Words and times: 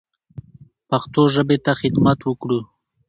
پښتو 0.89 1.21
ژبې 1.33 1.57
ته 1.65 1.71
خدمت 1.81 2.19
وکړو. 2.23 2.59